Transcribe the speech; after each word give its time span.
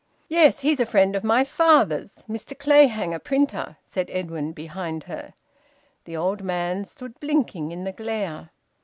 "Yes, 0.29 0.61
he's 0.61 0.79
a 0.79 0.87
friend 0.87 1.15
of 1.15 1.23
my 1.23 1.43
father's, 1.43 2.23
Mr 2.27 2.57
Clayhanger, 2.57 3.19
printer," 3.19 3.77
said 3.83 4.09
Edwin, 4.11 4.51
behind 4.51 5.03
her. 5.03 5.35
The 6.05 6.17
old 6.17 6.41
man 6.43 6.85
stood 6.85 7.19
blinking 7.19 7.71
in 7.71 7.83
the 7.83 7.91
glare. 7.91 8.49